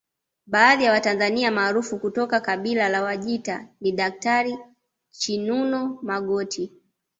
Baadhi 0.45 0.83
ya 0.83 0.91
Watanzania 0.91 1.51
maarufu 1.51 1.99
kutoka 1.99 2.39
kabila 2.39 2.89
la 2.89 3.03
Wajita 3.03 3.67
ni 3.81 3.91
Daktari 3.91 4.57
Chinuno 5.11 5.99
Magoti 6.01 6.73